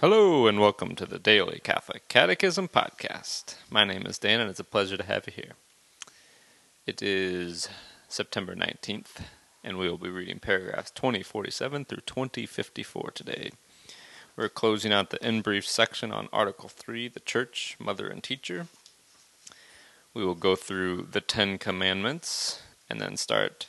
[0.00, 3.56] Hello and welcome to the Daily Catholic Catechism Podcast.
[3.68, 5.52] My name is Dan and it's a pleasure to have you here.
[6.86, 7.68] It is
[8.06, 9.22] September 19th
[9.64, 13.50] and we will be reading paragraphs 2047 through 2054 today.
[14.36, 18.68] We're closing out the in brief section on Article 3, the Church, Mother, and Teacher.
[20.14, 23.68] We will go through the Ten Commandments and then start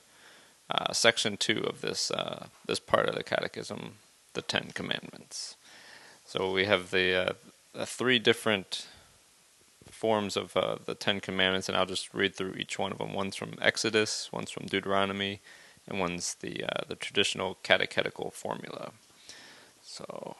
[0.69, 3.93] uh, section 2 of this, uh, this part of the Catechism,
[4.35, 5.55] the Ten Commandments.
[6.29, 7.35] So we have the,
[7.73, 8.85] uh, three different
[9.89, 13.13] forms of uh, the Ten Commandments, and I'll just read through each one of them.
[13.15, 15.41] One's from Exodus, one's from Deuteronomy,
[15.87, 18.91] and one's the uh, the traditional catechetical formula.
[19.81, 20.35] So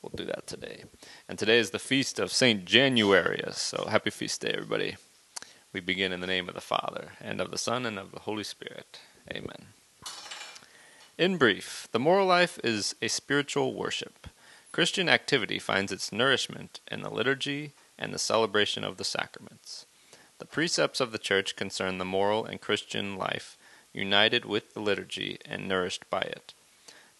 [0.00, 0.84] we'll do that today.
[1.28, 3.56] And today is the feast of Saint Januarius.
[3.56, 4.96] So happy feast day, everybody.
[5.74, 8.20] We begin in the name of the Father and of the Son and of the
[8.20, 8.98] Holy Spirit.
[9.30, 9.66] Amen.
[11.18, 14.26] In brief, the moral life is a spiritual worship.
[14.74, 19.86] Christian activity finds its nourishment in the liturgy and the celebration of the sacraments.
[20.38, 23.56] The precepts of the Church concern the moral and Christian life,
[23.92, 26.54] united with the liturgy and nourished by it.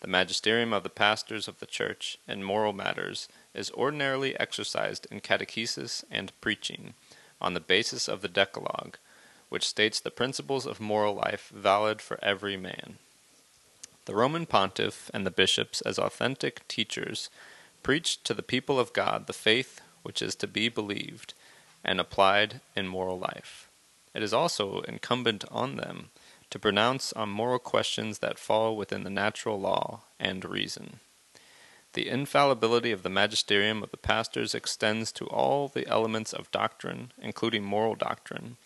[0.00, 5.20] The magisterium of the pastors of the Church in moral matters is ordinarily exercised in
[5.20, 6.94] catechesis and preaching,
[7.40, 8.98] on the basis of the Decalogue,
[9.48, 12.98] which states the principles of moral life valid for every man.
[14.06, 17.30] The Roman pontiff and the bishops, as authentic teachers,
[17.82, 21.34] preached to the people of God the faith which is to be believed
[21.82, 23.68] and applied in moral life.
[24.14, 26.10] It is also incumbent on them
[26.50, 31.00] to pronounce on moral questions that fall within the natural law and reason.
[31.94, 37.12] The infallibility of the magisterium of the pastors extends to all the elements of doctrine,
[37.20, 38.56] including moral doctrine,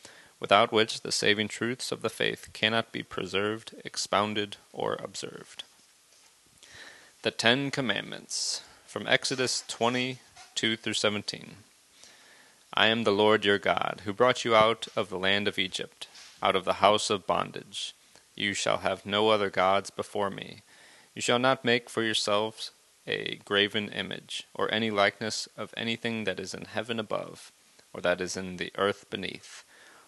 [0.41, 5.65] without which the saving truths of the faith cannot be preserved, expounded, or observed.
[7.23, 11.57] The Ten Commandments from Exodus 22 through 17.
[12.73, 16.07] I am the Lord your God, who brought you out of the land of Egypt,
[16.43, 17.95] out of the house of bondage.
[18.37, 20.63] You shall have no other gods before me.
[21.15, 22.71] You shall not make for yourselves
[23.07, 27.51] a graven image, or any likeness of anything that is in heaven above,
[27.93, 29.65] or that is in the earth beneath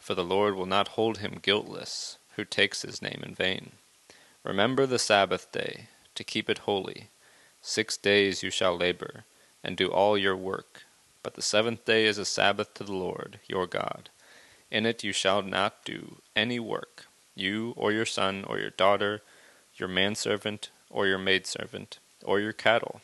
[0.00, 3.72] for the Lord will not hold him guiltless who takes his name in vain.
[4.42, 7.10] Remember the Sabbath day, to keep it holy.
[7.60, 9.24] Six days you shall labor,
[9.62, 10.84] and do all your work.
[11.22, 14.08] But the seventh day is a Sabbath to the Lord your God.
[14.70, 19.20] In it you shall not do any work, you or your son or your daughter,
[19.74, 23.00] your manservant or your maidservant, or your cattle,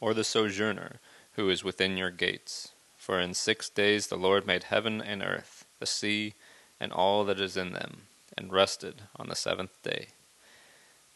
[0.00, 1.00] or the sojourner
[1.34, 2.72] who is within your gates.
[2.96, 6.34] For in six days the Lord made heaven and earth the sea,
[6.78, 8.02] and all that is in them,
[8.38, 10.08] and rested on the seventh day.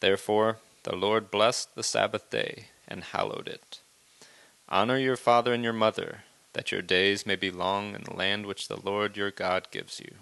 [0.01, 3.81] Therefore the Lord blessed the Sabbath day, and hallowed it.
[4.69, 8.45] Honor your father and your mother, that your days may be long in the land
[8.45, 10.17] which the Lord your God gives you.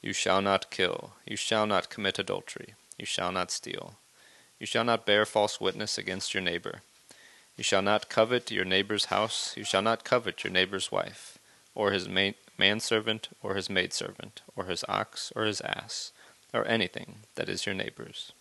[0.00, 3.96] You shall not kill, you shall not commit adultery, you shall not steal,
[4.58, 6.80] you shall not bear false witness against your neighbor.
[7.56, 11.38] You shall not covet your neighbor's house, you shall not covet your neighbor's wife,
[11.74, 16.12] or his mate manservant or his maidservant, or his ox or his ass,
[16.52, 18.32] or anything that is your neighbor's.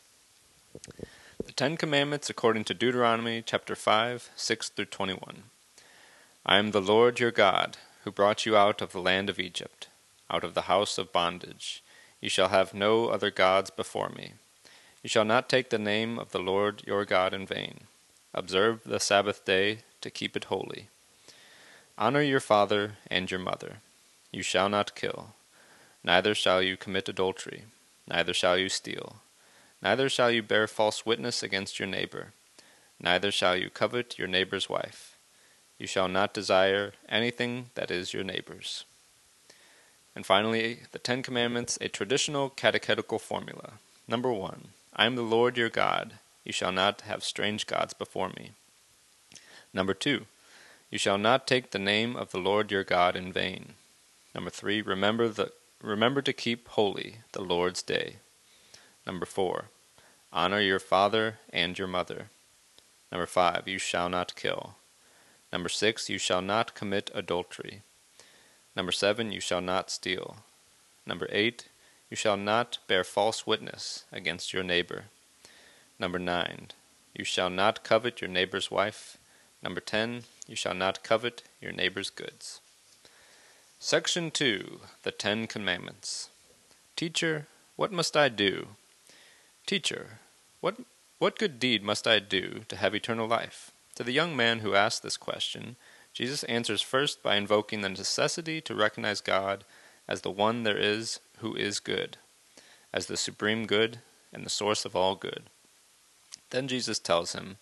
[1.43, 5.43] The Ten Commandments according to Deuteronomy chapter 5, 6 through 21.
[6.45, 9.87] I am the Lord your God, who brought you out of the land of Egypt,
[10.29, 11.83] out of the house of bondage.
[12.21, 14.33] You shall have no other gods before me.
[15.03, 17.81] You shall not take the name of the Lord your God in vain.
[18.33, 20.89] Observe the Sabbath day to keep it holy.
[21.97, 23.77] Honor your father and your mother
[24.35, 25.29] you shall not kill,
[26.03, 27.63] neither shall you commit adultery,
[28.05, 29.21] neither shall you steal,
[29.81, 32.33] neither shall you bear false witness against your neighbor,
[32.99, 35.17] neither shall you covet your neighbor's wife.
[35.79, 38.85] You shall not desire anything that is your neighbor's.
[40.15, 43.73] And finally, the Ten Commandments, a traditional catechetical formula.
[44.07, 46.13] Number one, I am the Lord your God.
[46.45, 48.51] You shall not have strange gods before me.
[49.73, 50.25] Number two,
[50.89, 53.73] you shall not take the name of the Lord your God in vain.
[54.35, 58.17] Number three, remember the remember to keep holy the Lord's day.
[59.07, 59.69] Number four,
[60.33, 62.29] honor your father and your mother.
[63.13, 64.75] Number five, you shall not kill.
[65.53, 67.81] Number six, you shall not commit adultery.
[68.75, 70.37] Number seven, you shall not steal.
[71.05, 71.69] Number eight,
[72.09, 75.05] you shall not bear false witness against your neighbor.
[75.97, 76.71] Number nine,
[77.13, 79.17] you shall not covet your neighbor's wife.
[79.63, 82.59] Number ten, you shall not covet your neighbor's goods.
[83.85, 86.31] Section 2 The Ten Commandments.
[86.95, 87.45] Teacher,
[87.75, 88.69] what must I do?
[89.67, 90.17] Teacher,
[90.59, 90.77] what,
[91.19, 93.69] what good deed must I do to have eternal life?
[93.97, 95.75] To the young man who asked this question,
[96.15, 99.65] Jesus answers first by invoking the necessity to recognize God
[100.07, 102.17] as the one there is who is good,
[102.91, 103.99] as the supreme good
[104.33, 105.43] and the source of all good.
[106.49, 107.57] Then Jesus tells him,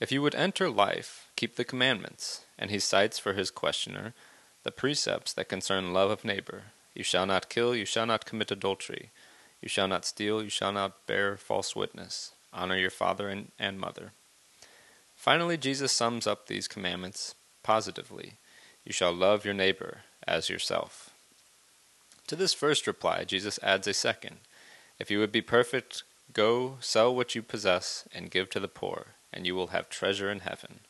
[0.00, 2.44] If you would enter life, keep the commandments.
[2.58, 4.12] And he cites for his questioner
[4.62, 6.64] the precepts that concern love of neighbor.
[6.94, 9.10] You shall not kill, you shall not commit adultery,
[9.60, 13.80] you shall not steal, you shall not bear false witness, honor your father and, and
[13.80, 14.12] mother.
[15.16, 18.34] Finally, Jesus sums up these commandments positively
[18.84, 21.10] You shall love your neighbor as yourself.
[22.26, 24.38] To this first reply, Jesus adds a second
[24.98, 29.14] If you would be perfect, go, sell what you possess, and give to the poor,
[29.32, 30.80] and you will have treasure in heaven.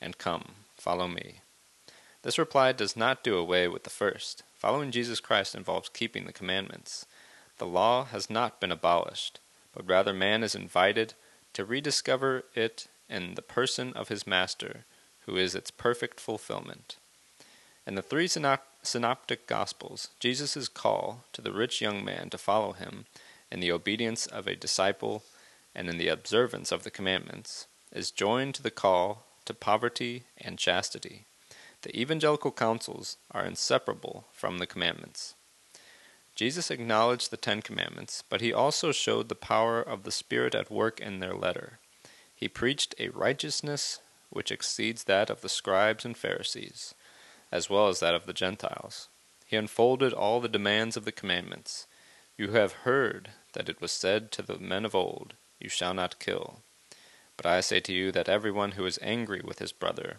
[0.00, 1.40] And come, follow me.
[2.22, 4.42] This reply does not do away with the first.
[4.56, 7.06] Following Jesus Christ involves keeping the commandments.
[7.58, 9.40] The law has not been abolished,
[9.72, 11.14] but rather man is invited
[11.52, 14.84] to rediscover it in the person of his Master,
[15.26, 16.96] who is its perfect fulfillment.
[17.86, 23.06] In the three synoptic Gospels, Jesus' call to the rich young man to follow him
[23.50, 25.22] in the obedience of a disciple
[25.74, 30.58] and in the observance of the commandments is joined to the call to poverty and
[30.58, 31.24] chastity.
[31.88, 35.34] The evangelical counsels are inseparable from the commandments.
[36.34, 40.70] Jesus acknowledged the Ten Commandments, but he also showed the power of the Spirit at
[40.70, 41.78] work in their letter.
[42.36, 46.94] He preached a righteousness which exceeds that of the scribes and Pharisees,
[47.50, 49.08] as well as that of the Gentiles.
[49.46, 51.86] He unfolded all the demands of the commandments.
[52.36, 56.18] You have heard that it was said to the men of old, You shall not
[56.18, 56.60] kill.
[57.38, 60.18] But I say to you that everyone who is angry with his brother